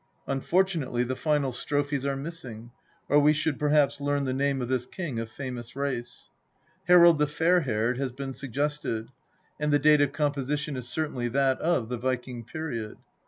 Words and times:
Unfor 0.27 0.63
tunately 0.65 1.07
the 1.07 1.15
final 1.15 1.51
strophes 1.51 2.07
are 2.07 2.15
missing, 2.15 2.71
or 3.07 3.19
we 3.19 3.33
should 3.33 3.59
perhaps 3.59 4.01
learn 4.01 4.23
the 4.25 4.33
name 4.33 4.59
of 4.59 4.67
this 4.67 4.87
king 4.87 5.19
of 5.19 5.29
famous 5.29 5.75
race. 5.75 6.29
Harald 6.87 7.19
the 7.19 7.27
Fair 7.27 7.59
haired 7.59 7.99
has 7.99 8.11
been 8.11 8.33
suggested, 8.33 9.09
and 9.59 9.71
the 9.71 9.77
date 9.77 10.01
of 10.01 10.11
composition 10.11 10.75
is 10.75 10.87
certainly 10.89 11.27
that 11.27 11.59
of 11.59 11.87
the 11.89 11.97
Viking 11.97 12.43
period. 12.43 12.97